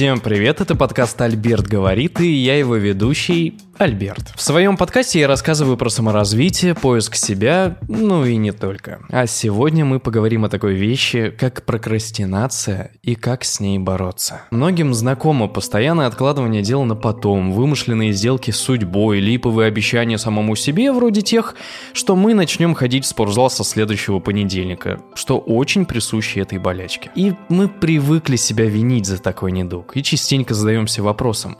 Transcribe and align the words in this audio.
Всем 0.00 0.18
привет, 0.18 0.62
это 0.62 0.74
подкаст 0.76 1.20
«Альберт 1.20 1.66
говорит» 1.66 2.22
и 2.22 2.32
я 2.32 2.58
его 2.58 2.76
ведущий 2.76 3.58
Альберт. 3.76 4.32
В 4.36 4.42
своем 4.42 4.76
подкасте 4.76 5.20
я 5.20 5.26
рассказываю 5.26 5.78
про 5.78 5.88
саморазвитие, 5.88 6.74
поиск 6.74 7.14
себя, 7.14 7.78
ну 7.88 8.26
и 8.26 8.36
не 8.36 8.52
только. 8.52 9.00
А 9.08 9.26
сегодня 9.26 9.86
мы 9.86 10.00
поговорим 10.00 10.44
о 10.44 10.50
такой 10.50 10.74
вещи, 10.74 11.30
как 11.30 11.64
прокрастинация 11.64 12.92
и 13.02 13.14
как 13.14 13.42
с 13.42 13.58
ней 13.58 13.78
бороться. 13.78 14.42
Многим 14.50 14.92
знакомо 14.92 15.48
постоянное 15.48 16.08
откладывание 16.08 16.60
дел 16.60 16.84
на 16.84 16.94
потом, 16.94 17.52
вымышленные 17.52 18.12
сделки 18.12 18.50
с 18.50 18.56
судьбой, 18.56 19.18
липовые 19.18 19.68
обещания 19.68 20.18
самому 20.18 20.56
себе, 20.56 20.92
вроде 20.92 21.22
тех, 21.22 21.54
что 21.94 22.16
мы 22.16 22.34
начнем 22.34 22.74
ходить 22.74 23.04
в 23.04 23.08
спортзал 23.08 23.48
со 23.48 23.64
следующего 23.64 24.18
понедельника, 24.18 25.00
что 25.14 25.38
очень 25.38 25.86
присуще 25.86 26.40
этой 26.40 26.58
болячке. 26.58 27.10
И 27.14 27.32
мы 27.48 27.66
привыкли 27.66 28.36
себя 28.36 28.66
винить 28.66 29.06
за 29.06 29.16
такой 29.16 29.52
недуг 29.52 29.89
и 29.94 30.02
частенько 30.02 30.54
задаемся 30.54 31.02
вопросом, 31.02 31.58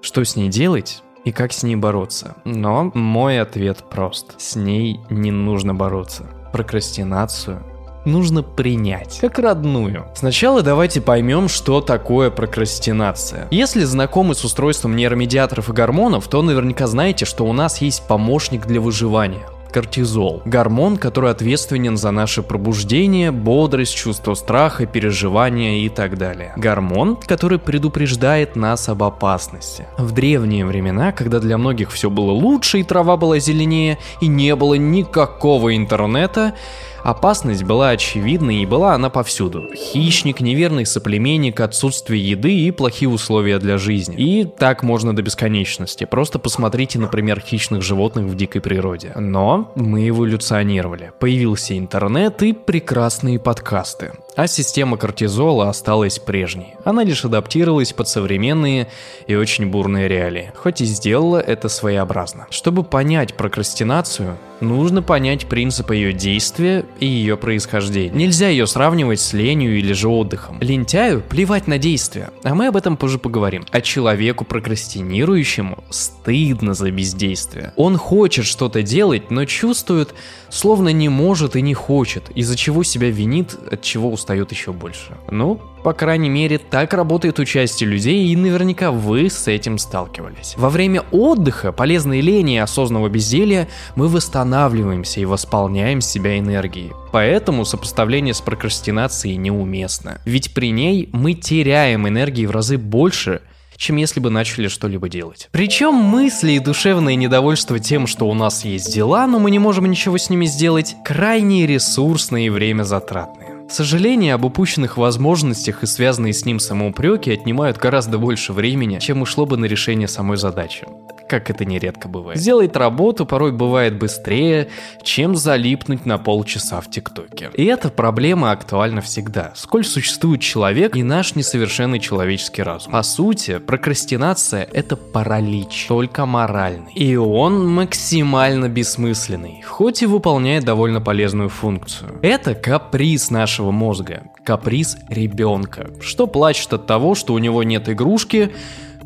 что 0.00 0.24
с 0.24 0.36
ней 0.36 0.48
делать 0.48 1.02
и 1.24 1.32
как 1.32 1.52
с 1.52 1.62
ней 1.62 1.76
бороться. 1.76 2.36
Но 2.44 2.90
мой 2.94 3.40
ответ 3.40 3.84
прост. 3.90 4.34
С 4.38 4.56
ней 4.56 5.00
не 5.10 5.30
нужно 5.30 5.74
бороться. 5.74 6.24
Прокрастинацию 6.52 7.64
нужно 8.04 8.42
принять, 8.42 9.18
как 9.20 9.38
родную. 9.38 10.06
Сначала 10.14 10.62
давайте 10.62 11.00
поймем, 11.00 11.48
что 11.48 11.80
такое 11.80 12.30
прокрастинация. 12.30 13.46
Если 13.50 13.84
знакомы 13.84 14.34
с 14.34 14.44
устройством 14.44 14.96
нейромедиаторов 14.96 15.70
и 15.70 15.72
гормонов, 15.72 16.26
то 16.28 16.42
наверняка 16.42 16.86
знаете, 16.86 17.24
что 17.24 17.44
у 17.44 17.52
нас 17.52 17.80
есть 17.80 18.06
помощник 18.06 18.66
для 18.66 18.80
выживания 18.80 19.46
кортизол. 19.72 20.42
Гормон, 20.44 20.96
который 20.96 21.30
ответственен 21.30 21.96
за 21.96 22.10
наше 22.10 22.42
пробуждение, 22.42 23.32
бодрость, 23.32 23.94
чувство 23.94 24.34
страха, 24.34 24.86
переживания 24.86 25.84
и 25.84 25.88
так 25.88 26.18
далее. 26.18 26.52
Гормон, 26.56 27.16
который 27.16 27.58
предупреждает 27.58 28.54
нас 28.54 28.88
об 28.88 29.02
опасности. 29.02 29.86
В 29.98 30.12
древние 30.12 30.64
времена, 30.66 31.12
когда 31.12 31.40
для 31.40 31.58
многих 31.58 31.90
все 31.90 32.10
было 32.10 32.30
лучше 32.30 32.80
и 32.80 32.84
трава 32.84 33.16
была 33.16 33.38
зеленее, 33.38 33.98
и 34.20 34.26
не 34.28 34.54
было 34.54 34.74
никакого 34.74 35.74
интернета, 35.76 36.54
Опасность 37.02 37.64
была 37.64 37.90
очевидной 37.90 38.62
и 38.62 38.66
была 38.66 38.94
она 38.94 39.10
повсюду. 39.10 39.68
Хищник, 39.74 40.40
неверный 40.40 40.86
соплеменник, 40.86 41.60
отсутствие 41.60 42.30
еды 42.30 42.52
и 42.52 42.70
плохие 42.70 43.08
условия 43.08 43.58
для 43.58 43.78
жизни. 43.78 44.14
И 44.16 44.44
так 44.44 44.82
можно 44.82 45.14
до 45.14 45.22
бесконечности. 45.22 46.04
Просто 46.04 46.38
посмотрите, 46.38 46.98
например, 46.98 47.40
хищных 47.40 47.82
животных 47.82 48.26
в 48.26 48.36
дикой 48.36 48.60
природе. 48.60 49.12
Но 49.16 49.72
мы 49.74 50.08
эволюционировали. 50.08 51.12
Появился 51.18 51.76
интернет 51.76 52.42
и 52.42 52.52
прекрасные 52.52 53.38
подкасты. 53.38 54.12
А 54.34 54.46
система 54.46 54.96
кортизола 54.96 55.68
осталась 55.68 56.18
прежней. 56.18 56.74
Она 56.84 57.04
лишь 57.04 57.24
адаптировалась 57.24 57.92
под 57.92 58.08
современные 58.08 58.88
и 59.26 59.34
очень 59.34 59.66
бурные 59.66 60.08
реалии. 60.08 60.52
Хоть 60.56 60.80
и 60.80 60.86
сделала 60.86 61.38
это 61.38 61.68
своеобразно. 61.68 62.46
Чтобы 62.48 62.82
понять 62.82 63.34
прокрастинацию, 63.34 64.38
нужно 64.62 65.02
понять 65.02 65.46
принцип 65.46 65.90
ее 65.90 66.14
действия 66.14 66.86
и 66.98 67.06
ее 67.06 67.36
происхождения. 67.36 68.16
Нельзя 68.16 68.48
ее 68.48 68.66
сравнивать 68.66 69.20
с 69.20 69.34
ленью 69.34 69.78
или 69.78 69.92
же 69.92 70.08
отдыхом. 70.08 70.58
Лентяю 70.60 71.20
плевать 71.20 71.66
на 71.66 71.76
действия, 71.76 72.30
а 72.42 72.54
мы 72.54 72.68
об 72.68 72.76
этом 72.76 72.96
позже 72.96 73.18
поговорим. 73.18 73.66
А 73.70 73.82
человеку 73.82 74.46
прокрастинирующему 74.46 75.84
стыдно 75.90 76.72
за 76.72 76.90
бездействие. 76.90 77.74
Он 77.76 77.98
хочет 77.98 78.46
что-то 78.46 78.82
делать, 78.82 79.30
но 79.30 79.44
чувствует, 79.44 80.14
словно 80.48 80.88
не 80.88 81.10
может 81.10 81.54
и 81.56 81.60
не 81.60 81.74
хочет, 81.74 82.30
из-за 82.34 82.56
чего 82.56 82.82
себя 82.82 83.10
винит, 83.10 83.58
от 83.70 83.82
чего 83.82 84.10
устает 84.22 84.52
еще 84.52 84.72
больше. 84.72 85.16
Ну, 85.30 85.60
по 85.82 85.92
крайней 85.92 86.30
мере, 86.30 86.58
так 86.58 86.94
работает 86.94 87.40
участие 87.40 87.90
людей, 87.90 88.28
и 88.28 88.36
наверняка 88.36 88.92
вы 88.92 89.28
с 89.28 89.48
этим 89.48 89.78
сталкивались. 89.78 90.54
Во 90.56 90.70
время 90.70 91.02
отдыха, 91.10 91.72
полезной 91.72 92.20
лени 92.20 92.54
и 92.54 92.58
осознанного 92.58 93.08
безделья 93.08 93.68
мы 93.96 94.06
восстанавливаемся 94.06 95.20
и 95.20 95.24
восполняем 95.24 96.00
себя 96.00 96.38
энергией. 96.38 96.92
Поэтому 97.10 97.64
сопоставление 97.64 98.32
с 98.32 98.40
прокрастинацией 98.40 99.36
неуместно. 99.36 100.20
Ведь 100.24 100.54
при 100.54 100.70
ней 100.70 101.08
мы 101.12 101.34
теряем 101.34 102.06
энергии 102.06 102.46
в 102.46 102.52
разы 102.52 102.78
больше, 102.78 103.42
чем 103.76 103.96
если 103.96 104.20
бы 104.20 104.30
начали 104.30 104.68
что-либо 104.68 105.08
делать. 105.08 105.48
Причем 105.50 105.94
мысли 105.94 106.52
и 106.52 106.60
душевное 106.60 107.16
недовольство 107.16 107.80
тем, 107.80 108.06
что 108.06 108.28
у 108.28 108.34
нас 108.34 108.64
есть 108.64 108.94
дела, 108.94 109.26
но 109.26 109.40
мы 109.40 109.50
не 109.50 109.58
можем 109.58 109.86
ничего 109.90 110.16
с 110.16 110.30
ними 110.30 110.46
сделать, 110.46 110.94
крайне 111.04 111.66
ресурсные 111.66 112.46
и 112.46 112.50
время 112.50 112.84
затратные. 112.84 113.41
Сожаление 113.72 114.34
об 114.34 114.44
упущенных 114.44 114.98
возможностях 114.98 115.82
и 115.82 115.86
связанные 115.86 116.34
с 116.34 116.44
ним 116.44 116.58
самоупреки 116.58 117.30
отнимают 117.30 117.78
гораздо 117.78 118.18
больше 118.18 118.52
времени, 118.52 118.98
чем 118.98 119.22
ушло 119.22 119.46
бы 119.46 119.56
на 119.56 119.64
решение 119.64 120.08
самой 120.08 120.36
задачи 120.36 120.86
как 121.32 121.48
это 121.48 121.64
нередко 121.64 122.08
бывает. 122.08 122.38
Сделать 122.38 122.76
работу 122.76 123.24
порой 123.24 123.52
бывает 123.52 123.98
быстрее, 123.98 124.68
чем 125.02 125.34
залипнуть 125.34 126.04
на 126.04 126.18
полчаса 126.18 126.82
в 126.82 126.90
ТикТоке. 126.90 127.50
И 127.54 127.64
эта 127.64 127.88
проблема 127.88 128.50
актуальна 128.50 129.00
всегда, 129.00 129.54
сколь 129.56 129.82
существует 129.82 130.42
человек 130.42 130.94
и 130.94 131.02
наш 131.02 131.34
несовершенный 131.34 132.00
человеческий 132.00 132.62
разум. 132.62 132.92
По 132.92 133.02
сути, 133.02 133.56
прокрастинация— 133.56 134.68
это 134.74 134.94
паралич, 134.94 135.86
только 135.88 136.26
моральный. 136.26 136.92
И 136.92 137.16
он 137.16 137.66
максимально 137.66 138.68
бессмысленный, 138.68 139.62
хоть 139.62 140.02
и 140.02 140.06
выполняет 140.06 140.64
довольно 140.64 141.00
полезную 141.00 141.48
функцию. 141.48 142.18
Это 142.20 142.54
каприз 142.54 143.30
нашего 143.30 143.70
мозга, 143.70 144.24
каприз 144.44 144.98
ребенка, 145.08 145.92
что 146.02 146.26
плачет 146.26 146.74
от 146.74 146.86
того, 146.86 147.14
что 147.14 147.32
у 147.32 147.38
него 147.38 147.62
нет 147.62 147.88
игрушки, 147.88 148.52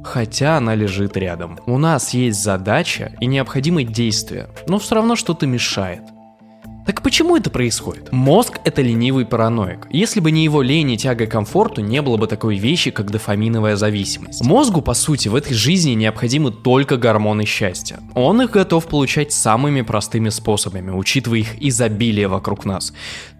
хотя 0.06 0.56
она 0.56 0.74
лежит 0.74 1.16
рядом. 1.16 1.58
У 1.66 1.76
нас 1.78 2.14
есть 2.14 2.42
задача 2.42 3.12
и 3.20 3.26
необходимые 3.26 3.86
действия, 3.86 4.48
но 4.68 4.78
все 4.78 4.94
равно 4.94 5.16
что-то 5.16 5.46
мешает. 5.46 6.02
Так 6.86 7.02
почему 7.02 7.36
это 7.36 7.50
происходит? 7.50 8.12
Мозг– 8.12 8.60
это 8.64 8.80
ленивый 8.80 9.26
параноик. 9.26 9.88
Если 9.90 10.20
бы 10.20 10.30
не 10.30 10.44
его 10.44 10.62
лень 10.62 10.92
и 10.92 10.96
тяга 10.96 11.26
к 11.26 11.32
комфорту, 11.32 11.80
не 11.80 12.00
было 12.00 12.16
бы 12.16 12.28
такой 12.28 12.58
вещи, 12.58 12.92
как 12.92 13.10
дофаминовая 13.10 13.74
зависимость. 13.74 14.44
Мозгу, 14.44 14.82
по 14.82 14.94
сути, 14.94 15.26
в 15.26 15.34
этой 15.34 15.52
жизни 15.52 15.94
необходимы 15.94 16.52
только 16.52 16.96
гормоны 16.96 17.44
счастья. 17.44 17.98
Он 18.14 18.40
их 18.40 18.52
готов 18.52 18.86
получать 18.86 19.32
самыми 19.32 19.82
простыми 19.82 20.28
способами, 20.28 20.92
учитывая 20.92 21.40
их 21.40 21.60
изобилие 21.60 22.28
вокруг 22.28 22.64
нас. 22.64 22.92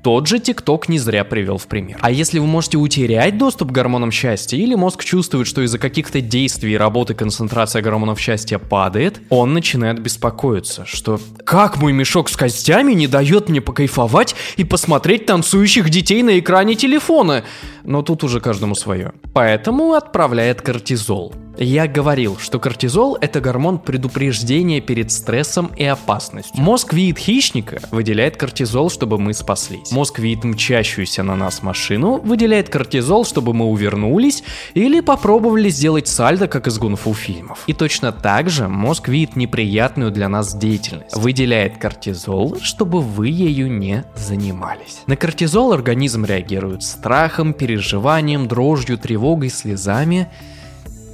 Тот 0.07 0.29
же 0.29 0.39
ТикТок 0.39 0.89
не 0.89 1.01
зря 1.01 1.25
привел 1.25 1.59
в 1.59 1.67
пример. 1.67 1.99
А 2.01 2.13
если 2.13 2.39
вы 2.39 2.47
можете 2.47 2.79
утерять 2.79 3.39
доступ 3.39 3.71
к 3.71 3.73
гормонам 3.73 4.13
счастья, 4.13 4.57
или 4.57 4.77
мозг 4.77 5.03
чувствует, 5.03 5.49
что 5.49 5.63
из-за 5.63 5.81
каких-то 5.81 6.21
действий 6.21 6.77
работы 6.77 7.15
концентрация 7.15 7.83
гормонов 7.83 8.21
счастья 8.21 8.59
падает, 8.59 9.21
он 9.31 9.53
начинает 9.53 9.99
беспокоиться, 9.99 10.87
что 10.87 11.19
«Как 11.45 11.79
мой 11.79 11.93
мешок 11.93 12.29
с 12.29 12.37
костями 12.37 12.93
не 12.93 13.09
дает 13.09 13.49
мне 13.49 13.61
покайфовать 13.61 14.37
и 14.57 14.63
посмотреть 14.63 15.27
танцующих 15.27 15.91
детей 15.91 16.23
на 16.23 16.39
экране 16.39 16.77
телефона?» 16.77 17.43
Но 17.83 18.03
тут 18.03 18.23
уже 18.23 18.41
каждому 18.41 18.77
свое. 18.77 19.13
Поэтому 19.35 19.95
отправляет 19.95 20.63
кортизол. 20.63 21.35
Я 21.59 21.89
говорил, 21.89 22.37
что 22.37 22.59
кортизол– 22.61 23.17
это 23.21 23.41
гормон 23.41 23.79
предупреждения 23.79 24.83
перед 24.83 25.11
стрессом 25.11 25.71
и 25.75 25.85
опасностью. 25.85 26.61
Мозг 26.61 26.93
видит 26.93 27.19
хищника, 27.19 27.81
выделяет 27.91 28.37
кортизол, 28.37 28.91
чтобы 28.91 29.19
мы 29.19 29.33
спаслись. 29.33 29.91
Мозг 29.91 30.19
видит 30.19 30.45
мчащуюся 30.45 31.23
на 31.23 31.35
нас 31.35 31.63
машину, 31.63 32.19
выделяет 32.19 32.69
кортизол, 32.69 33.25
чтобы 33.25 33.55
мы 33.55 33.67
увернулись 33.67 34.45
или 34.75 35.01
попробовали 35.01 35.71
сделать 35.71 36.09
сальдо, 36.09 36.47
как 36.47 36.67
из 36.67 36.79
гунфу 36.79 37.15
фильмов. 37.15 37.63
И 37.67 37.73
точно 37.73 38.13
так 38.13 38.51
же 38.51 38.69
мозг 38.69 39.09
видит 39.09 39.35
неприятную 39.35 40.11
для 40.11 40.29
нас 40.29 40.55
деятельность, 40.55 41.17
выделяет 41.17 41.79
кортизол, 41.79 42.59
чтобы 42.61 43.01
вы 43.01 43.29
ею 43.29 43.71
не 43.71 44.05
занимались. 44.15 45.01
На 45.07 45.17
кортизол 45.17 45.73
организм 45.73 46.27
реагирует 46.27 46.83
страхом, 46.83 47.55
переживанием, 47.55 48.47
дрожью, 48.47 48.99
тревогой, 48.99 49.49
слезами– 49.49 50.29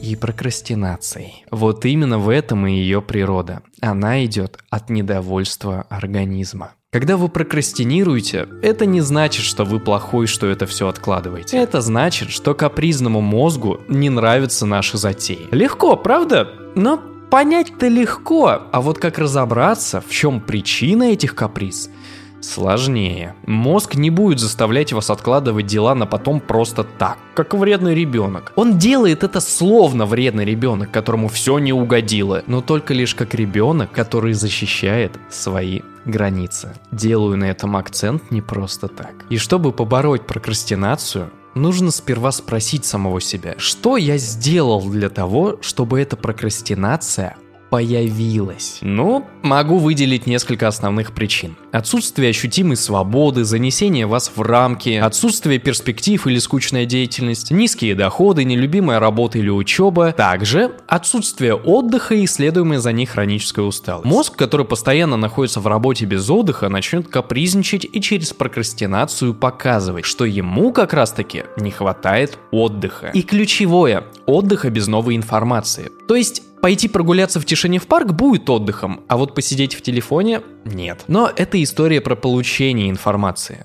и 0.03 0.17
прокрастинацией. 0.17 1.45
Вот 1.51 1.85
именно 1.85 2.19
в 2.19 2.29
этом 2.29 2.67
и 2.67 2.73
ее 2.73 3.01
природа. 3.01 3.63
Она 3.81 4.25
идет 4.25 4.59
от 4.69 4.91
недовольства 4.91 5.87
организма. 5.89 6.73
Когда 6.91 7.17
вы 7.17 7.29
прокрастинируете, 7.29 8.49
это 8.61 8.85
не 8.85 9.01
значит, 9.01 9.45
что 9.45 9.65
вы 9.65 9.81
плохой, 9.81 10.27
что 10.27 10.47
это 10.49 10.67
все 10.67 10.89
откладываете. 10.89 11.57
Это 11.57 11.81
значит, 11.81 12.31
что 12.31 12.55
капризному 12.55 13.23
мозгу 13.23 13.81
не 13.89 14.11
нравятся 14.11 14.67
наши 14.67 14.99
затеи. 14.99 15.49
Легко, 15.53 15.97
правда? 15.97 16.49
Но 16.75 17.01
понять-то 17.31 17.89
легко, 17.89 18.61
а 18.71 18.81
вот 18.83 18.99
как 18.99 19.19
разобраться, 19.19 20.03
в 20.07 20.11
чем 20.11 20.41
причина 20.41 21.05
этих 21.05 21.35
каприз– 21.35 21.89
Сложнее. 22.43 23.35
Мозг 23.47 23.95
не 23.95 24.11
будет 24.11 24.41
заставлять 24.41 24.93
вас 24.93 25.11
откладывать 25.11 25.67
дела 25.67 25.95
на 25.95 26.07
потом 26.07 26.41
просто 26.41 26.83
так, 26.85 27.17
как 27.35 27.55
вредный 27.55 27.95
ребенок. 27.95 28.53
Он 28.57 28.79
делает 28.79 29.23
это 29.23 29.41
словно 29.41 30.07
вредный 30.07 30.45
ребенок, 30.45 30.91
которому 30.91 31.29
все 31.29 31.59
не 31.59 31.73
угодило, 31.73 32.43
но 32.47 32.61
только 32.61 32.95
лишь 32.95 33.15
как 33.15 33.35
ребенок, 33.35 33.93
который 33.93 34.33
защищает 34.33 35.13
свои 35.31 35.81
границы. 36.05 36.75
Делаю 36.91 37.37
на 37.37 37.45
этом 37.45 37.77
акцент 37.77 38.31
не 38.33 38.43
просто 38.43 38.89
так. 38.89 39.25
И 39.31 39.39
чтобы 39.39 39.71
побороть 39.71 40.27
прокрастинацию, 40.27 41.31
нужно 41.55 41.91
сперва 41.91 42.33
спросить 42.33 42.85
самого 42.85 43.21
себя, 43.21 43.55
что 43.59 43.97
я 43.97 44.17
сделал 44.19 44.83
для 44.83 45.11
того, 45.11 45.59
чтобы 45.61 46.01
эта 46.01 46.17
прокрастинация 46.17 47.37
появилась? 47.73 48.81
Ну, 48.83 49.27
могу 49.41 49.79
выделить 49.79 50.27
несколько 50.27 50.69
основных 50.69 51.13
причин. 51.13 51.57
Отсутствие 51.73 52.29
ощутимой 52.29 52.77
свободы, 52.77 53.45
занесение 53.45 54.05
вас 54.05 54.31
в 54.37 54.43
рамки, 54.43 54.91
отсутствие 54.91 55.59
перспектив 55.59 56.27
или 56.27 56.39
скучная 56.39 56.85
деятельность, 56.85 57.51
низкие 57.51 57.95
доходы, 57.95 58.45
нелюбимая 58.45 59.01
работа 59.01 59.39
или 59.39 59.49
учеба, 59.49 60.13
также 60.13 60.73
отсутствие 60.87 61.55
отдыха 61.55 62.15
и 62.15 62.27
следуемая 62.27 62.79
за 62.79 62.93
ней 62.93 63.07
хроническая 63.07 63.65
усталость. 63.65 64.05
Мозг, 64.05 64.37
который 64.37 64.67
постоянно 64.67 65.17
находится 65.17 65.61
в 65.61 65.67
работе 65.67 66.05
без 66.05 66.29
отдыха, 66.29 66.69
начнет 66.69 67.09
капризничать 67.09 67.87
и 67.91 68.03
через 68.03 68.35
прокрастинацию 68.35 69.33
показывать, 69.33 70.05
что 70.05 70.27
ему 70.27 70.75
как 70.75 70.93
раз 70.93 71.13
таки 71.13 71.45
не 71.57 71.71
хватает 71.71 72.39
отдыха. 72.51 73.07
И 73.15 73.23
ключевое– 73.23 74.05
отдыха 74.27 74.69
без 74.69 74.89
новой 74.89 75.17
информации. 75.17 75.91
То 76.07 76.17
есть 76.17 76.43
Пойти 76.63 76.87
прогуляться 76.87 77.41
в 77.41 77.45
тишине 77.45 77.81
в 77.81 77.89
парк 77.89 78.13
будет 78.13 78.49
отдыхом, 78.49 79.01
а 79.09 79.17
вот 79.17 79.35
посидеть 79.35 79.75
в 79.75 79.83
телефоне– 79.83 80.43
нет. 80.65 81.03
Но 81.09 81.29
это 81.35 81.61
история 81.61 82.01
про 82.01 82.15
получение 82.15 82.89
информации. 82.89 83.65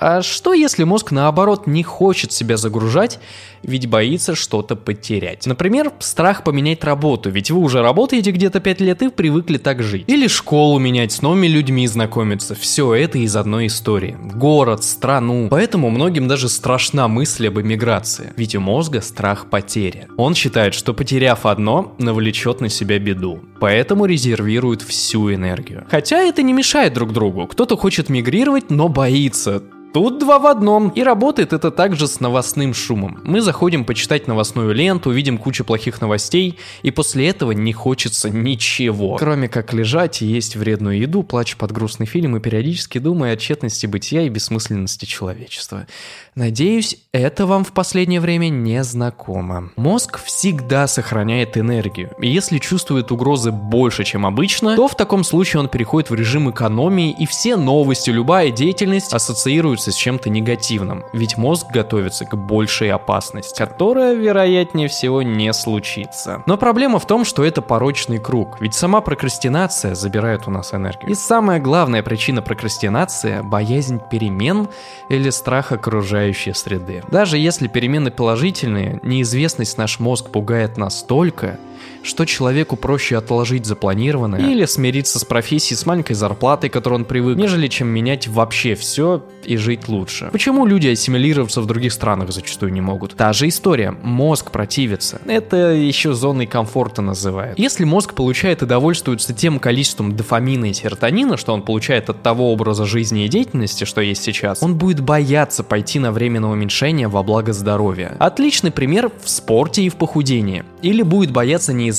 А 0.00 0.22
что 0.22 0.52
если 0.52 0.84
мозг 0.84 1.12
наоборот 1.12 1.66
не 1.66 1.82
хочет 1.82 2.32
себя 2.32 2.56
загружать, 2.56 3.18
ведь 3.62 3.88
боится 3.88 4.34
что-то 4.34 4.76
потерять? 4.76 5.46
Например, 5.46 5.92
страх 5.98 6.44
поменять 6.44 6.84
работу, 6.84 7.30
ведь 7.30 7.50
вы 7.50 7.60
уже 7.60 7.82
работаете 7.82 8.30
где-то 8.30 8.60
5 8.60 8.80
лет 8.80 9.02
и 9.02 9.08
привыкли 9.08 9.58
так 9.58 9.82
жить. 9.82 10.04
Или 10.06 10.28
школу 10.28 10.78
менять, 10.78 11.12
с 11.12 11.22
новыми 11.22 11.46
людьми 11.46 11.86
знакомиться. 11.86 12.54
Все 12.54 12.94
это 12.94 13.18
из 13.18 13.36
одной 13.36 13.66
истории. 13.66 14.16
Город, 14.34 14.84
страну. 14.84 15.48
Поэтому 15.50 15.90
многим 15.90 16.28
даже 16.28 16.48
страшна 16.48 17.08
мысль 17.08 17.48
об 17.48 17.58
эмиграции. 17.58 18.32
Ведь 18.36 18.54
у 18.54 18.60
мозга 18.60 19.00
страх 19.00 19.48
потери. 19.50 20.08
Он 20.16 20.34
считает, 20.34 20.74
что 20.74 20.94
потеряв 20.94 21.46
одно, 21.46 21.94
навлечет 21.98 22.60
на 22.60 22.68
себя 22.68 22.98
беду. 22.98 23.40
Поэтому 23.60 24.06
резервирует 24.06 24.82
всю 24.82 25.32
энергию. 25.32 25.86
Хотя 25.90 26.18
это 26.18 26.42
не 26.42 26.52
мешает 26.52 26.92
друг 26.92 27.12
другу. 27.12 27.46
Кто-то 27.46 27.76
хочет 27.76 28.08
мигрировать, 28.08 28.70
но 28.70 28.88
боится. 28.88 29.62
Тут 29.94 30.18
два 30.18 30.40
в 30.40 30.46
одном. 30.48 30.88
И 30.88 31.04
работает 31.04 31.52
это 31.52 31.70
также 31.70 32.08
с 32.08 32.18
новостным 32.18 32.74
шумом. 32.74 33.20
Мы 33.22 33.40
заходим 33.40 33.84
почитать 33.84 34.26
новостную 34.26 34.74
ленту, 34.74 35.12
видим 35.12 35.38
кучу 35.38 35.64
плохих 35.64 36.00
новостей, 36.00 36.58
и 36.82 36.90
после 36.90 37.28
этого 37.28 37.52
не 37.52 37.72
хочется 37.72 38.28
ничего. 38.28 39.14
Кроме 39.14 39.46
как 39.46 39.72
лежать 39.72 40.20
и 40.20 40.26
есть 40.26 40.56
вредную 40.56 40.98
еду, 40.98 41.22
плачь 41.22 41.56
под 41.56 41.70
грустный 41.70 42.06
фильм 42.06 42.36
и 42.36 42.40
периодически 42.40 42.98
думая 42.98 43.34
о 43.34 43.36
тщетности 43.36 43.86
бытия 43.86 44.22
и 44.22 44.30
бессмысленности 44.30 45.04
человечества. 45.04 45.86
Надеюсь, 46.34 46.96
это 47.12 47.46
вам 47.46 47.62
в 47.62 47.70
последнее 47.70 48.20
время 48.20 48.48
не 48.48 48.82
знакомо. 48.82 49.70
Мозг 49.76 50.20
всегда 50.24 50.88
сохраняет 50.88 51.56
энергию, 51.56 52.10
и 52.20 52.26
если 52.26 52.58
чувствует 52.58 53.12
угрозы 53.12 53.52
больше, 53.52 54.02
чем 54.02 54.26
обычно, 54.26 54.74
то 54.74 54.88
в 54.88 54.96
таком 54.96 55.22
случае 55.22 55.60
он 55.60 55.68
переходит 55.68 56.10
в 56.10 56.16
режим 56.16 56.50
экономии, 56.50 57.14
и 57.16 57.26
все 57.26 57.54
новости, 57.54 58.10
любая 58.10 58.50
деятельность 58.50 59.12
ассоциируются 59.12 59.83
с 59.92 59.96
чем-то 59.96 60.30
негативным, 60.30 61.04
ведь 61.12 61.36
мозг 61.36 61.66
готовится 61.70 62.24
к 62.24 62.36
большей 62.36 62.90
опасности, 62.90 63.58
которая, 63.58 64.14
вероятнее 64.14 64.88
всего, 64.88 65.22
не 65.22 65.52
случится. 65.52 66.42
Но 66.46 66.56
проблема 66.56 66.98
в 66.98 67.06
том, 67.06 67.24
что 67.24 67.44
это 67.44 67.62
порочный 67.62 68.18
круг, 68.18 68.60
ведь 68.60 68.74
сама 68.74 69.00
прокрастинация 69.00 69.94
забирает 69.94 70.46
у 70.46 70.50
нас 70.50 70.74
энергию. 70.74 71.10
И 71.10 71.14
самая 71.14 71.60
главная 71.60 72.02
причина 72.02 72.42
прокрастинации– 72.42 73.40
боязнь 73.42 74.00
перемен 74.10 74.68
или 75.08 75.30
страх 75.30 75.72
окружающей 75.72 76.52
среды. 76.52 77.02
Даже 77.10 77.38
если 77.38 77.68
перемены 77.68 78.10
положительные, 78.10 79.00
неизвестность 79.02 79.78
наш 79.78 79.98
мозг 80.00 80.30
пугает 80.30 80.76
настолько, 80.76 81.58
что 82.04 82.24
человеку 82.26 82.76
проще 82.76 83.16
отложить 83.16 83.66
запланированное 83.66 84.40
или 84.40 84.64
смириться 84.66 85.18
с 85.18 85.24
профессией 85.24 85.76
с 85.76 85.86
маленькой 85.86 86.14
зарплатой, 86.14 86.70
к 86.70 86.72
которой 86.72 86.94
он 86.94 87.04
привык, 87.04 87.36
нежели 87.36 87.68
чем 87.68 87.88
менять 87.88 88.28
вообще 88.28 88.74
все 88.74 89.24
и 89.42 89.56
жить 89.56 89.88
лучше. 89.88 90.28
Почему 90.32 90.66
люди 90.66 90.88
ассимилироваться 90.88 91.60
в 91.60 91.66
других 91.66 91.92
странах 91.92 92.30
зачастую 92.32 92.72
не 92.72 92.80
могут? 92.80 93.14
Та 93.14 93.32
же 93.32 93.48
история. 93.48 93.90
Мозг 93.90 94.50
противится. 94.50 95.20
Это 95.26 95.72
еще 95.72 96.14
зоной 96.14 96.46
комфорта 96.46 97.02
называют. 97.02 97.58
Если 97.58 97.84
мозг 97.84 98.14
получает 98.14 98.62
и 98.62 98.66
довольствуется 98.66 99.32
тем 99.32 99.58
количеством 99.58 100.16
дофамина 100.16 100.70
и 100.70 100.72
серотонина, 100.72 101.36
что 101.36 101.52
он 101.52 101.62
получает 101.62 102.10
от 102.10 102.22
того 102.22 102.52
образа 102.52 102.84
жизни 102.84 103.24
и 103.24 103.28
деятельности, 103.28 103.84
что 103.84 104.00
есть 104.00 104.22
сейчас, 104.22 104.62
он 104.62 104.76
будет 104.76 105.00
бояться 105.00 105.64
пойти 105.64 105.98
на 105.98 106.12
временное 106.12 106.50
уменьшение 106.50 107.08
во 107.08 107.22
благо 107.22 107.52
здоровья. 107.52 108.16
Отличный 108.18 108.70
пример 108.70 109.10
в 109.22 109.28
спорте 109.28 109.82
и 109.82 109.88
в 109.88 109.96
похудении. 109.96 110.64
Или 110.82 111.02
будет 111.02 111.30
бояться 111.30 111.72
неизвестного 111.72 111.93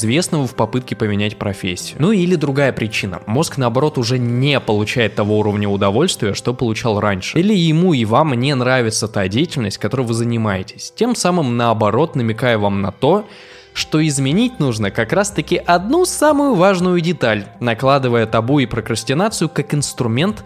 в 0.48 0.56
попытке 0.56 0.96
поменять 0.96 1.38
профессию. 1.38 1.98
Ну 2.00 2.12
или 2.12 2.36
другая 2.36 2.72
причина. 2.72 3.22
Мозг, 3.26 3.58
наоборот, 3.58 3.98
уже 3.98 4.20
не 4.20 4.60
получает 4.60 5.16
того 5.16 5.40
уровня 5.40 5.70
удовольствия, 5.70 6.34
что 6.34 6.54
получал 6.54 7.00
раньше. 7.00 7.40
Или 7.40 7.54
ему 7.54 7.94
и 7.94 8.06
вам 8.06 8.34
не 8.34 8.54
нравится 8.56 9.08
та 9.08 9.28
деятельность, 9.28 9.78
которой 9.78 10.06
вы 10.06 10.14
занимаетесь. 10.14 10.94
Тем 10.96 11.16
самым, 11.16 11.58
наоборот, 11.58 12.16
намекая 12.16 12.58
вам 12.58 12.82
на 12.82 12.92
то, 12.92 13.28
что 13.76 14.06
изменить 14.08 14.60
нужно 14.60 14.90
как 14.90 15.12
раз-таки 15.12 15.58
одну 15.58 16.06
самую 16.06 16.56
важную 16.56 17.02
деталь, 17.02 17.46
накладывая 17.60 18.26
табу 18.26 18.60
и 18.60 18.66
прокрастинацию 18.66 19.50
как 19.50 19.74
инструмент 19.74 20.46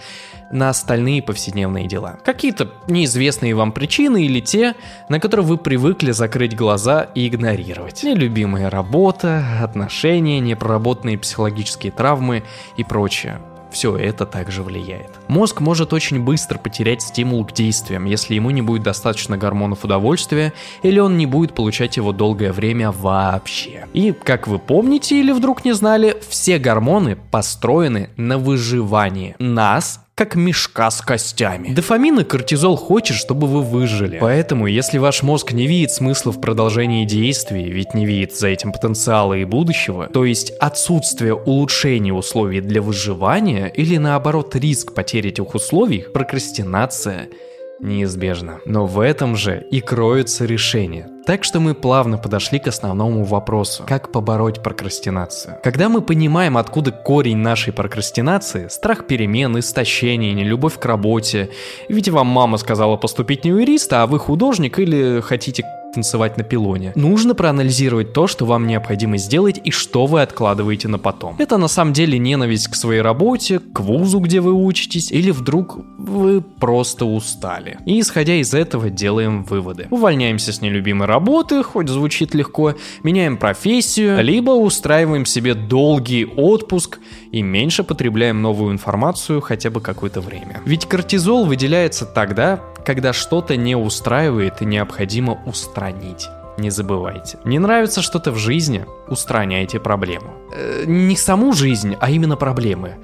на 0.52 0.70
остальные 0.70 1.22
повседневные 1.22 1.88
дела. 1.88 2.18
Какие-то 2.24 2.72
неизвестные 2.88 3.56
вам 3.56 3.72
причины 3.72 4.26
или 4.26 4.40
те, 4.40 4.76
на 5.10 5.20
которые 5.20 5.46
вы 5.46 5.58
привыкли 5.58 6.12
закрыть 6.12 6.56
глаза 6.56 7.04
и 7.16 7.28
игнорировать. 7.28 8.04
Нелюбимая 8.04 8.70
работа, 8.70 9.44
отношения, 9.62 10.40
непроработанные 10.40 11.18
психологические 11.18 11.92
травмы 11.92 12.44
и 12.78 12.84
прочее 12.84 13.40
все 13.72 13.96
это 13.96 14.26
также 14.26 14.64
влияет. 14.64 15.12
Мозг 15.28 15.62
может 15.62 15.94
очень 15.94 16.22
быстро 16.24 16.58
потерять 16.58 17.02
стимул 17.02 17.46
к 17.46 17.54
действиям, 17.54 18.06
если 18.06 18.36
ему 18.36 18.50
не 18.50 18.62
будет 18.62 18.84
достаточно 18.84 19.38
гормонов 19.38 19.84
удовольствия 19.84 20.54
или 20.82 21.00
он 21.00 21.18
не 21.18 21.26
будет 21.26 21.54
получать 21.54 21.98
его 21.98 22.12
долгое 22.12 22.52
время 22.52 22.92
вообще. 22.92 23.88
И, 23.94 24.12
как 24.12 24.48
вы 24.48 24.60
помните 24.60 25.20
или 25.20 25.32
вдруг 25.32 25.66
не 25.66 25.74
знали, 25.74 26.18
все 26.28 26.58
гормоны 26.58 27.16
построены 27.16 28.10
на 28.18 28.38
выживании. 28.38 29.36
Нас 29.40 30.02
как 30.20 30.36
мешка 30.36 30.92
с 30.92 31.00
костями. 31.00 31.70
Дофамин 31.70 32.20
и 32.20 32.24
кортизол 32.26 32.76
хочет, 32.76 33.16
чтобы 33.16 33.48
вы 33.48 33.62
выжили. 33.62 34.18
Поэтому, 34.20 34.68
если 34.68 34.98
ваш 34.98 35.24
мозг 35.24 35.54
не 35.54 35.66
видит 35.66 35.94
смысла 35.94 36.34
в 36.34 36.42
продолжении 36.42 37.06
действий, 37.06 37.72
ведь 37.72 37.94
не 37.94 38.06
видит 38.06 38.36
за 38.36 38.50
этим 38.50 38.74
потенциала 38.74 39.36
и 39.36 39.46
будущего, 39.46 40.08
то 40.08 40.26
есть 40.26 40.50
отсутствие 40.60 41.36
улучшения 41.36 42.12
условий 42.12 42.60
для 42.60 42.82
выживания 42.82 43.68
или 43.68 43.96
наоборот 43.96 44.54
риск 44.58 44.94
потери 44.94 45.30
этих 45.30 45.56
условий, 45.56 46.06
прокрастинация– 46.14 47.30
неизбежно. 47.80 48.60
Но 48.66 48.86
в 48.86 49.00
этом 49.00 49.36
же 49.36 49.66
и 49.72 49.82
кроется 49.82 50.46
решение. 50.46 51.08
Так 51.26 51.44
что 51.44 51.60
мы 51.60 51.76
плавно 51.76 52.18
подошли 52.18 52.60
к 52.60 52.68
основному 52.68 53.24
вопросу. 53.24 53.84
Как 53.88 54.12
побороть 54.12 54.64
прокрастинацию? 54.64 55.58
Когда 55.64 55.88
мы 55.88 56.02
понимаем, 56.02 56.58
откуда 56.58 56.92
корень 56.92 57.38
нашей 57.38 57.72
прокрастинации, 57.72 58.68
страх 58.68 59.06
перемен, 59.06 59.60
истощение, 59.60 60.34
нелюбовь 60.34 60.80
к 60.80 60.86
работе, 60.86 61.50
ведь 61.88 62.10
вам 62.10 62.28
мама 62.28 62.58
сказала 62.58 62.98
поступить 62.98 63.44
не 63.44 63.52
юриста, 63.52 64.04
а 64.04 64.08
вы 64.08 64.18
художник 64.18 64.80
или 64.80 65.22
хотите 65.22 65.64
танцевать 65.94 66.38
на 66.38 66.44
пилоне. 66.44 66.92
Нужно 66.96 67.36
проанализировать 67.36 68.14
то, 68.14 68.28
что 68.28 68.46
вам 68.46 68.68
необходимо 68.68 69.18
сделать 69.18 69.60
и 69.64 69.72
что 69.72 70.06
вы 70.06 70.22
откладываете 70.22 70.88
на 70.88 71.00
потом. 71.00 71.36
Это 71.40 71.58
на 71.58 71.68
самом 71.68 71.94
деле 71.94 72.18
ненависть 72.18 72.68
к 72.68 72.76
своей 72.76 73.02
работе, 73.02 73.60
к 73.60 73.80
вузу, 73.80 74.20
где 74.20 74.42
вы 74.42 74.54
учитесь, 74.54 75.12
или 75.12 75.32
вдруг 75.32 75.78
вы 75.98 76.42
просто 76.42 77.06
устали. 77.06 77.78
И 77.86 78.00
исходя 78.00 78.36
из 78.36 78.54
этого 78.54 78.90
делаем 78.90 79.44
выводы. 79.44 79.88
Увольняемся 79.90 80.54
с 80.54 80.62
нелюбимой 80.62 81.08
работы, 81.08 81.64
хоть 81.64 81.90
звучит 81.90 82.34
легко, 82.34 82.76
меняем 83.04 83.38
профессию, 83.38 84.24
либо 84.24 84.52
устраиваем 84.52 85.26
себе 85.26 85.54
долгий 85.54 86.26
отпуск 86.26 87.00
и 87.32 87.42
меньше 87.42 87.84
потребляем 87.84 88.42
новую 88.42 88.74
информацию 88.74 89.42
хотя 89.42 89.70
бы 89.70 89.82
какое-то 89.82 90.22
время. 90.22 90.62
Ведь 90.66 90.86
кортизол 90.86 91.46
выделяется 91.46 92.06
тогда, 92.06 92.60
когда 92.90 93.14
что-то 93.14 93.56
не 93.56 93.76
устраивает 93.76 94.64
и 94.64 94.66
необходимо 94.66 95.40
устранить. 95.46 96.28
Не 96.58 96.72
забывайте. 96.72 97.38
Не 97.46 97.60
нравится 97.60 98.02
что-то 98.02 98.32
в 98.32 98.38
жизни? 98.38 98.84
Устраняйте 99.08 99.80
проблему. 99.80 100.34
Э, 100.52 100.86
не 100.88 101.16
саму 101.16 101.54
жизнь, 101.54 101.96
а 102.00 102.10
именно 102.10 102.36
проблемы. 102.36 102.98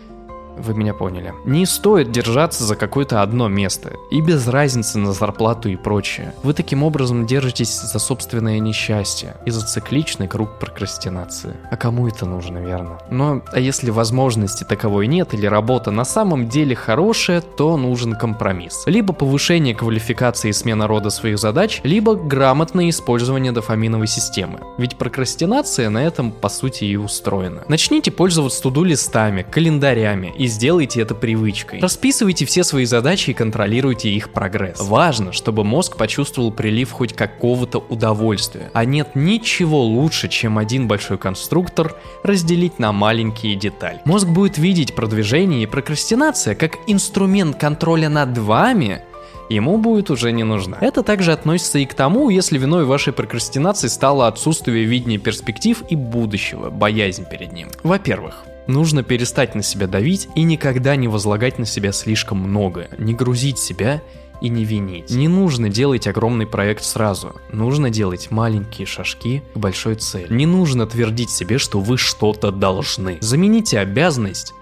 Вы 0.57 0.74
меня 0.74 0.93
поняли. 0.93 1.33
Не 1.45 1.65
стоит 1.65 2.12
держаться 2.12 2.63
за 2.63 2.75
какое-то 2.75 3.21
одно 3.21 3.47
место, 3.47 3.93
и 4.12 4.21
без 4.21 4.47
разницы 4.47 4.97
на 4.97 5.13
зарплату 5.13 5.69
и 5.69 5.75
прочее. 5.75 6.33
Вы 6.43 6.53
таким 6.53 6.83
образом 6.83 7.25
держитесь 7.25 7.79
за 7.79 8.00
собственное 8.00 8.59
несчастье 8.59 9.35
и 9.45 9.51
за 9.51 9.65
цикличный 9.65 10.27
круг 10.27 10.59
прокрастинации. 10.59 11.55
А 11.69 11.77
кому 11.77 12.07
это 12.07 12.25
нужно, 12.25 12.59
верно? 12.59 13.00
Но 13.09 13.41
а 13.51 13.59
если 13.59 13.89
возможности 13.89 14.63
таковой 14.63 15.07
нет 15.07 15.33
или 15.33 15.45
работа 15.45 15.91
на 15.91 16.05
самом 16.05 16.47
деле 16.50 16.75
хорошая, 16.75 17.41
то 17.41 17.77
нужен 17.77 18.15
компромисс. 18.15 18.83
Либо 18.85 19.13
повышение 19.13 19.75
квалификации 19.75 20.50
и 20.50 20.53
смена 20.53 20.88
рода 20.88 21.09
своих 21.09 21.38
задач, 21.38 21.81
либо 21.83 22.15
грамотное 22.15 22.89
использование 22.89 23.51
дофаминовой 23.51 24.07
системы. 24.07 24.59
Ведь 24.77 24.97
прокрастинация 24.97 25.89
на 25.89 26.05
этом 26.05 26.31
по 26.31 26.50
сути 26.50 26.85
и 26.85 26.95
устроена. 26.95 27.63
Начните 27.67 28.12
пользоваться 28.12 28.62
туду-листами, 28.62 29.45
календарями 29.50 30.33
и 30.38 30.44
сделайте 30.47 31.01
это 31.01 31.15
привычкой. 31.15 31.79
Расписывайте 31.79 32.45
все 32.45 32.63
свои 32.63 32.85
задачи 32.85 33.31
и 33.31 33.33
контролируйте 33.33 34.09
их 34.09 34.31
прогресс. 34.31 34.79
Важно, 34.81 35.31
чтобы 35.31 35.63
мозг 35.63 35.97
почувствовал 35.97 36.51
прилив 36.51 36.91
хоть 36.91 37.13
какого-то 37.13 37.79
удовольствия. 37.79 38.69
А 38.73 38.85
нет 38.85 39.09
ничего 39.15 39.81
лучше, 39.83 40.27
чем 40.27 40.57
один 40.57 40.87
большой 40.87 41.17
конструктор 41.17 41.95
разделить 42.23 42.79
на 42.79 42.91
маленькие 42.91 43.55
детали. 43.55 44.01
Мозг 44.05 44.27
будет 44.27 44.57
видеть 44.57 44.95
продвижение 44.95 45.63
и 45.63 45.67
прокрастинация 45.67 46.55
как 46.55 46.77
инструмент 46.87 47.57
контроля 47.57 48.09
над 48.09 48.37
вами, 48.37 49.01
ему 49.49 49.77
будет 49.77 50.09
уже 50.09 50.31
не 50.31 50.43
нужна. 50.43 50.77
Это 50.81 51.03
также 51.03 51.31
относится 51.31 51.79
и 51.79 51.85
к 51.85 51.93
тому, 51.93 52.29
если 52.29 52.57
виной 52.57 52.85
вашей 52.85 53.13
прокрастинации 53.13 53.87
стало 53.87 54.27
отсутствие 54.27 54.85
видения 54.85 55.17
перспектив 55.17 55.83
и 55.89 55.95
будущего, 55.95 56.69
боязнь 56.69 57.25
перед 57.29 57.53
ним. 57.53 57.69
Во-первых, 57.83 58.45
Нужно 58.67 59.03
перестать 59.03 59.55
на 59.55 59.62
себя 59.62 59.88
давить 59.88 60.27
и 60.36 60.43
никогда 60.43 60.95
не 60.95 61.07
возлагать 61.07 61.60
на 61.60 61.65
себя 61.65 61.91
слишком 61.91 62.39
много, 62.39 62.88
не 62.98 63.13
грузить 63.13 63.60
себя 63.60 64.01
и 64.41 64.50
не 64.50 64.65
винить. 64.65 65.12
Не 65.12 65.27
нужно 65.27 65.69
делать 65.69 66.07
огромный 66.07 66.48
проект 66.48 66.84
сразу. 66.84 67.36
Нужно 67.51 67.89
делать 67.89 68.31
маленькие 68.31 68.88
шажки 68.88 69.43
к 69.53 69.57
большой 69.57 69.95
цели. 69.95 70.34
Не 70.34 70.45
нужно 70.45 70.88
твердить 70.88 71.29
себе, 71.29 71.57
что 71.57 71.79
вы 71.79 71.98
что-то 71.98 72.51
должны. 72.51 73.17
Замените 73.22 73.79
обязанность 73.79 74.53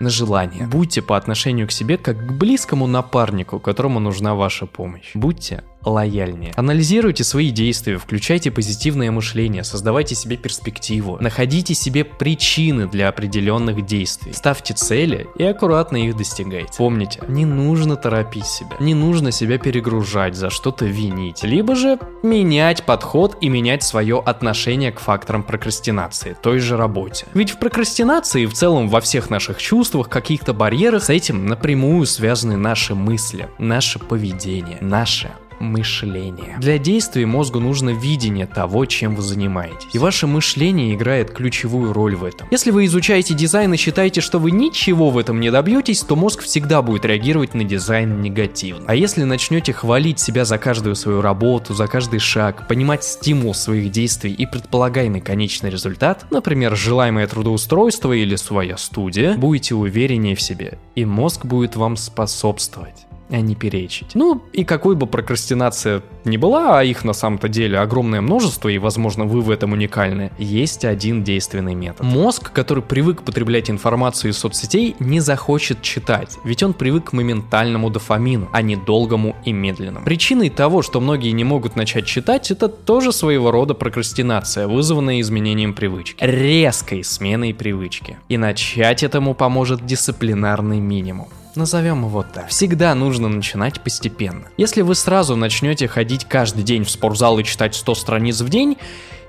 на 0.00 0.10
желание. 0.10 0.66
Будьте 0.66 1.02
по 1.02 1.16
отношению 1.16 1.68
к 1.68 1.72
себе 1.72 1.96
как 1.96 2.26
к 2.26 2.32
близкому 2.32 2.86
напарнику, 2.86 3.60
которому 3.60 4.00
нужна 4.00 4.34
ваша 4.34 4.66
помощь. 4.66 5.10
Будьте 5.14 5.62
лояльнее. 5.84 6.52
Анализируйте 6.56 7.24
свои 7.24 7.50
действия, 7.50 7.98
включайте 7.98 8.50
позитивное 8.50 9.10
мышление, 9.10 9.64
создавайте 9.64 10.14
себе 10.14 10.36
перспективу, 10.36 11.18
находите 11.20 11.74
себе 11.74 12.04
причины 12.04 12.86
для 12.88 13.08
определенных 13.08 13.84
действий, 13.84 14.32
ставьте 14.32 14.74
цели 14.74 15.26
и 15.36 15.44
аккуратно 15.44 15.96
их 15.96 16.16
достигайте. 16.16 16.72
Помните, 16.76 17.20
не 17.28 17.44
нужно 17.44 17.96
торопить 17.96 18.46
себя, 18.46 18.76
не 18.80 18.94
нужно 18.94 19.32
себя 19.32 19.58
перегружать, 19.58 20.34
за 20.34 20.50
что-то 20.50 20.84
винить, 20.84 21.42
либо 21.42 21.74
же 21.74 21.98
менять 22.22 22.84
подход 22.84 23.36
и 23.40 23.48
менять 23.48 23.82
свое 23.82 24.20
отношение 24.24 24.92
к 24.92 25.00
факторам 25.00 25.42
прокрастинации, 25.42 26.36
той 26.40 26.58
же 26.58 26.76
работе. 26.76 27.26
Ведь 27.34 27.50
в 27.50 27.58
прокрастинации 27.58 28.42
и 28.42 28.46
в 28.46 28.54
целом 28.54 28.88
во 28.88 29.00
всех 29.00 29.30
наших 29.30 29.58
чувствах, 29.58 30.08
каких-то 30.08 30.52
барьерах 30.52 31.04
с 31.04 31.10
этим 31.10 31.46
напрямую 31.46 32.06
связаны 32.06 32.56
наши 32.56 32.94
мысли, 32.94 33.48
наше 33.58 33.98
поведение, 33.98 34.78
наше 34.80 35.30
мышление. 35.62 36.56
Для 36.58 36.78
действий 36.78 37.24
мозгу 37.24 37.60
нужно 37.60 37.90
видение 37.90 38.46
того, 38.46 38.84
чем 38.84 39.14
вы 39.14 39.22
занимаетесь. 39.22 39.88
И 39.92 39.98
ваше 39.98 40.26
мышление 40.26 40.94
играет 40.94 41.30
ключевую 41.30 41.92
роль 41.92 42.16
в 42.16 42.24
этом. 42.24 42.48
Если 42.50 42.70
вы 42.70 42.84
изучаете 42.86 43.34
дизайн 43.34 43.72
и 43.72 43.76
считаете, 43.76 44.20
что 44.20 44.38
вы 44.38 44.50
ничего 44.50 45.10
в 45.10 45.18
этом 45.18 45.40
не 45.40 45.50
добьетесь, 45.50 46.02
то 46.02 46.16
мозг 46.16 46.42
всегда 46.42 46.82
будет 46.82 47.04
реагировать 47.04 47.54
на 47.54 47.64
дизайн 47.64 48.20
негативно. 48.20 48.84
А 48.88 48.94
если 48.94 49.22
начнете 49.22 49.72
хвалить 49.72 50.18
себя 50.18 50.44
за 50.44 50.58
каждую 50.58 50.96
свою 50.96 51.20
работу, 51.20 51.74
за 51.74 51.86
каждый 51.86 52.18
шаг, 52.18 52.66
понимать 52.68 53.04
стимул 53.04 53.54
своих 53.54 53.90
действий 53.90 54.32
и 54.32 54.46
предполагаемый 54.46 55.20
конечный 55.20 55.70
результат, 55.70 56.26
например, 56.30 56.76
желаемое 56.76 57.26
трудоустройство 57.26 58.12
или 58.12 58.36
своя 58.36 58.76
студия, 58.76 59.34
будете 59.34 59.74
увереннее 59.74 60.34
в 60.34 60.42
себе, 60.42 60.78
и 60.94 61.04
мозг 61.04 61.44
будет 61.44 61.76
вам 61.76 61.96
способствовать 61.96 63.06
не 63.40 63.54
перечить. 63.54 64.14
Ну, 64.14 64.42
и 64.52 64.64
какой 64.64 64.96
бы 64.96 65.06
прокрастинация 65.06 66.02
ни 66.24 66.36
была, 66.36 66.78
а 66.78 66.84
их 66.84 67.04
на 67.04 67.12
самом-то 67.12 67.48
деле 67.48 67.78
огромное 67.78 68.20
множество, 68.20 68.68
и, 68.68 68.78
возможно, 68.78 69.24
вы 69.24 69.40
в 69.40 69.50
этом 69.50 69.72
уникальны, 69.72 70.30
есть 70.38 70.84
один 70.84 71.24
действенный 71.24 71.74
метод. 71.74 72.02
Мозг, 72.02 72.52
который 72.52 72.82
привык 72.82 73.22
потреблять 73.22 73.70
информацию 73.70 74.30
из 74.30 74.38
соцсетей, 74.38 74.96
не 74.98 75.20
захочет 75.20 75.82
читать, 75.82 76.38
ведь 76.44 76.62
он 76.62 76.74
привык 76.74 77.10
к 77.10 77.12
моментальному 77.12 77.90
дофамину, 77.90 78.48
а 78.52 78.62
не 78.62 78.76
долгому 78.76 79.36
и 79.44 79.52
медленному. 79.52 80.04
Причиной 80.04 80.50
того, 80.50 80.82
что 80.82 81.00
многие 81.00 81.30
не 81.30 81.44
могут 81.44 81.76
начать 81.76 82.06
читать, 82.06 82.50
это 82.50 82.68
тоже 82.68 83.12
своего 83.12 83.50
рода 83.50 83.74
прокрастинация, 83.74 84.68
вызванная 84.68 85.20
изменением 85.20 85.74
привычки. 85.74 86.16
Резкой 86.20 87.04
сменой 87.04 87.54
привычки. 87.54 88.18
И 88.28 88.36
начать 88.36 89.02
этому 89.02 89.34
поможет 89.34 89.84
дисциплинарный 89.84 90.80
минимум. 90.80 91.28
Назовем 91.54 92.04
его 92.04 92.22
так. 92.22 92.48
Всегда 92.48 92.94
нужно 92.94 93.28
начинать 93.28 93.80
постепенно. 93.82 94.48
Если 94.56 94.80
вы 94.80 94.94
сразу 94.94 95.36
начнете 95.36 95.86
ходить 95.86 96.24
каждый 96.24 96.64
день 96.64 96.84
в 96.84 96.90
спортзал 96.90 97.38
и 97.38 97.44
читать 97.44 97.74
100 97.74 97.94
страниц 97.94 98.40
в 98.40 98.48
день, 98.48 98.78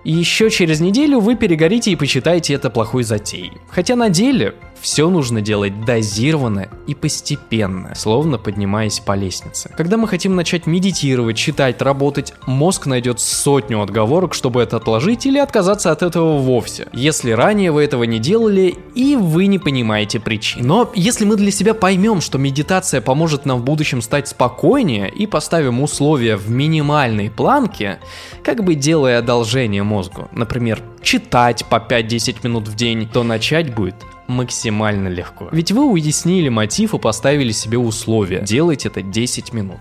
и 0.03 0.12
еще 0.12 0.50
через 0.50 0.79
неделю 0.79 1.19
вы 1.19 1.36
перегорите 1.36 1.91
и 1.91 1.95
почитаете 1.95 2.53
это 2.53 2.69
плохой 2.69 3.03
затеей. 3.03 3.53
Хотя 3.69 3.95
на 3.95 4.10
деле 4.10 4.55
все 4.83 5.10
нужно 5.10 5.39
делать 5.39 5.86
дозированно 5.86 6.67
и 6.88 6.93
постепенно, 6.93 7.95
словно 7.95 8.38
поднимаясь 8.38 9.00
по 9.00 9.15
лестнице. 9.15 9.74
Когда 9.77 9.95
мы 9.95 10.10
хотим 10.10 10.36
начать 10.36 10.67
медитировать, 10.67 11.38
читать, 11.38 11.81
работать, 11.81 12.33
мозг 12.45 12.86
найдет 12.86 13.22
сотню 13.22 13.81
отговорок, 13.81 14.33
чтобы 14.33 14.62
это 14.62 14.75
отложить 14.75 15.25
или 15.25 15.38
отказаться 15.38 15.89
от 15.89 16.03
этого 16.03 16.38
вовсе. 16.38 16.89
Если 16.91 17.31
ранее 17.31 17.72
вы 17.72 17.86
этого 17.86 18.03
не 18.03 18.19
делали 18.19 18.75
и 18.93 19.15
вы 19.15 19.45
не 19.45 19.57
понимаете 19.57 20.19
причин. 20.19 20.67
Но 20.67 20.91
если 20.93 21.24
мы 21.24 21.38
для 21.38 21.51
себя 21.51 21.74
поймем, 21.74 22.19
что 22.19 22.38
медитация 22.38 23.00
поможет 23.00 23.45
нам 23.45 23.62
в 23.62 23.63
будущем 23.63 24.01
стать 24.01 24.27
спокойнее 24.27 25.10
и 25.10 25.27
поставим 25.27 25.81
условия 25.81 26.36
в 26.36 26.50
минимальной 26.50 27.29
планке, 27.31 28.00
как 28.43 28.65
бы 28.65 28.75
делая 28.75 29.19
одолжение 29.19 29.83
мозгу, 29.93 30.27
например, 30.31 30.81
читать 31.01 31.65
по 31.65 31.75
5-10 31.75 32.38
минут 32.43 32.67
в 32.67 32.75
день, 32.75 33.07
то 33.07 33.23
начать 33.23 33.73
будет 33.73 33.95
максимально 34.27 35.07
легко. 35.07 35.50
Ведь 35.51 35.71
вы 35.71 35.85
уяснили 35.85 36.50
мотив 36.50 36.93
и 36.93 36.97
поставили 36.97 37.51
себе 37.51 37.77
условия. 37.77 38.41
Делать 38.41 38.85
это 38.85 39.01
10 39.01 39.53
минут. 39.53 39.79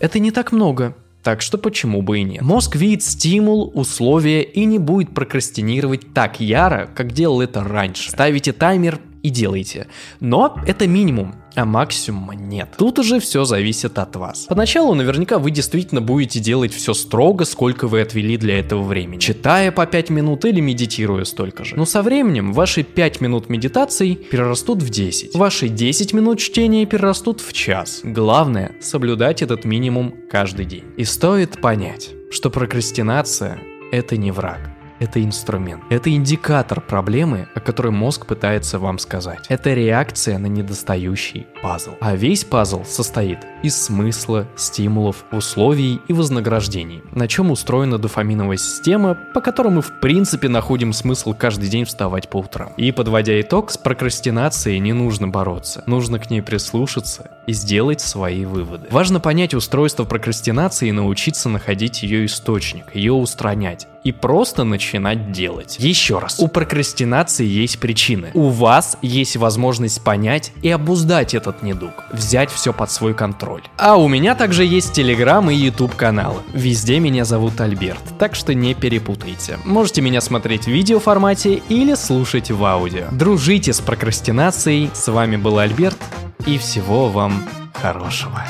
Это 0.00 0.18
не 0.18 0.30
так 0.30 0.52
много. 0.52 0.94
Так 1.22 1.42
что 1.42 1.58
почему 1.58 2.02
бы 2.02 2.20
и 2.20 2.22
нет? 2.22 2.42
Мозг 2.42 2.76
видит 2.76 3.02
стимул, 3.02 3.70
условия 3.74 4.42
и 4.42 4.64
не 4.64 4.78
будет 4.78 5.14
прокрастинировать 5.14 6.14
так 6.14 6.40
яро, 6.40 6.88
как 6.94 7.12
делал 7.12 7.40
это 7.40 7.64
раньше. 7.64 8.10
Ставите 8.10 8.52
таймер 8.52 9.00
и 9.22 9.30
делайте. 9.30 9.86
Но 10.20 10.60
это 10.66 10.86
минимум 10.86 11.34
а 11.58 11.64
максимума 11.64 12.34
нет. 12.34 12.68
Тут 12.78 12.98
уже 12.98 13.20
все 13.20 13.44
зависит 13.44 13.98
от 13.98 14.14
вас. 14.16 14.46
Поначалу 14.48 14.94
наверняка 14.94 15.38
вы 15.38 15.50
действительно 15.50 16.00
будете 16.00 16.40
делать 16.40 16.72
все 16.72 16.94
строго, 16.94 17.44
сколько 17.44 17.88
вы 17.88 18.00
отвели 18.00 18.36
для 18.36 18.60
этого 18.60 18.82
времени, 18.82 19.18
читая 19.18 19.72
по 19.72 19.86
5 19.86 20.10
минут 20.10 20.44
или 20.44 20.60
медитируя 20.60 21.24
столько 21.24 21.64
же. 21.64 21.76
Но 21.76 21.84
со 21.84 22.02
временем 22.02 22.52
ваши 22.52 22.82
5 22.84 23.20
минут 23.20 23.48
медитаций 23.48 24.14
перерастут 24.14 24.82
в 24.82 24.90
10. 24.90 25.34
Ваши 25.34 25.68
10 25.68 26.12
минут 26.12 26.38
чтения 26.38 26.86
перерастут 26.86 27.40
в 27.40 27.52
час. 27.52 28.00
Главное 28.04 28.72
соблюдать 28.80 29.42
этот 29.42 29.64
минимум 29.64 30.14
каждый 30.30 30.64
день. 30.64 30.84
И 30.96 31.04
стоит 31.04 31.60
понять, 31.60 32.10
что 32.30 32.50
прокрастинация 32.50 33.58
это 33.90 34.16
не 34.16 34.30
враг. 34.30 34.77
Это 35.00 35.22
инструмент. 35.22 35.82
Это 35.90 36.10
индикатор 36.10 36.80
проблемы, 36.80 37.48
о 37.54 37.60
которой 37.60 37.92
мозг 37.92 38.26
пытается 38.26 38.78
вам 38.78 38.98
сказать. 38.98 39.46
Это 39.48 39.72
реакция 39.72 40.38
на 40.38 40.46
недостающий 40.46 41.46
пазл. 41.62 41.92
А 42.00 42.16
весь 42.16 42.44
пазл 42.44 42.84
состоит 42.84 43.38
из 43.62 43.80
смысла, 43.80 44.46
стимулов, 44.56 45.24
условий 45.32 46.00
и 46.08 46.12
вознаграждений. 46.12 47.02
На 47.12 47.28
чем 47.28 47.50
устроена 47.50 47.98
дофаминовая 47.98 48.56
система, 48.56 49.16
по 49.34 49.40
которой 49.40 49.68
мы 49.68 49.82
в 49.82 50.00
принципе 50.00 50.48
находим 50.48 50.92
смысл 50.92 51.34
каждый 51.34 51.68
день 51.68 51.84
вставать 51.84 52.28
по 52.28 52.38
утрам. 52.38 52.72
И 52.76 52.90
подводя 52.92 53.40
итог, 53.40 53.70
с 53.70 53.76
прокрастинацией 53.76 54.78
не 54.78 54.92
нужно 54.92 55.28
бороться. 55.28 55.84
Нужно 55.86 56.18
к 56.18 56.30
ней 56.30 56.42
прислушаться 56.42 57.30
и 57.46 57.52
сделать 57.52 58.00
свои 58.00 58.44
выводы. 58.44 58.88
Важно 58.90 59.20
понять 59.20 59.54
устройство 59.54 60.04
прокрастинации 60.04 60.88
и 60.88 60.92
научиться 60.92 61.48
находить 61.48 62.02
ее 62.02 62.26
источник, 62.26 62.94
ее 62.94 63.12
устранять 63.12 63.86
и 64.04 64.12
просто 64.12 64.64
начинать 64.64 65.32
делать. 65.32 65.76
Еще 65.78 66.18
раз, 66.18 66.38
у 66.38 66.48
прокрастинации 66.48 67.46
есть 67.46 67.78
причины. 67.78 68.30
У 68.34 68.48
вас 68.48 68.98
есть 69.02 69.36
возможность 69.36 70.02
понять 70.02 70.52
и 70.62 70.70
обуздать 70.70 71.34
этот 71.34 71.62
недуг, 71.62 71.92
взять 72.12 72.50
все 72.50 72.72
под 72.72 72.90
свой 72.90 73.14
контроль. 73.14 73.62
А 73.76 73.96
у 73.96 74.08
меня 74.08 74.34
также 74.34 74.64
есть 74.64 74.92
Телеграм 74.92 75.50
и 75.50 75.54
YouTube 75.54 75.94
каналы. 75.94 76.40
Везде 76.52 77.00
меня 77.00 77.24
зовут 77.24 77.60
Альберт, 77.60 78.02
так 78.18 78.34
что 78.34 78.54
не 78.54 78.74
перепутайте. 78.74 79.58
Можете 79.64 80.00
меня 80.00 80.20
смотреть 80.20 80.64
в 80.64 80.68
видеоформате 80.68 81.62
или 81.68 81.94
слушать 81.94 82.50
в 82.50 82.64
аудио. 82.64 83.06
Дружите 83.12 83.72
с 83.72 83.80
прокрастинацией, 83.80 84.90
с 84.94 85.08
вами 85.08 85.36
был 85.36 85.58
Альберт, 85.58 85.98
и 86.46 86.58
всего 86.58 87.08
вам 87.08 87.46
хорошего. 87.74 88.44